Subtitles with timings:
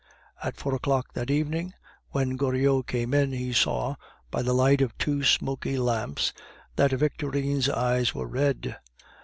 [0.43, 1.75] At four o'clock that evening,
[2.09, 3.97] when Goriot came in, he saw,
[4.31, 6.33] by the light of two smoky lamps,
[6.75, 8.77] that Victorine's eyes were red.